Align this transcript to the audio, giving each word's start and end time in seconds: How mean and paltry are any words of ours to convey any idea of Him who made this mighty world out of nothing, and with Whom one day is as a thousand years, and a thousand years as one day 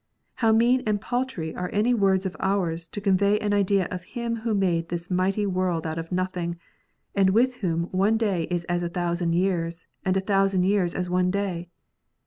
How 0.41 0.51
mean 0.51 0.81
and 0.87 0.99
paltry 0.99 1.55
are 1.55 1.69
any 1.71 1.93
words 1.93 2.25
of 2.25 2.35
ours 2.39 2.87
to 2.87 2.99
convey 2.99 3.37
any 3.37 3.57
idea 3.57 3.87
of 3.91 4.01
Him 4.03 4.37
who 4.37 4.55
made 4.55 4.89
this 4.89 5.11
mighty 5.11 5.45
world 5.45 5.85
out 5.85 5.99
of 5.99 6.11
nothing, 6.11 6.57
and 7.13 7.29
with 7.29 7.57
Whom 7.57 7.83
one 7.91 8.17
day 8.17 8.45
is 8.49 8.63
as 8.63 8.81
a 8.81 8.89
thousand 8.89 9.33
years, 9.33 9.85
and 10.03 10.17
a 10.17 10.19
thousand 10.19 10.63
years 10.63 10.95
as 10.95 11.07
one 11.07 11.29
day 11.29 11.69